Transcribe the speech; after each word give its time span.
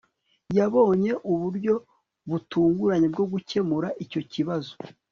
yabonye 0.57 1.11
uburyo 1.31 1.73
butunguranye 2.29 3.07
bwo 3.13 3.25
gukemura 3.31 3.87
icyo 4.03 4.21
kibazo 4.31 4.73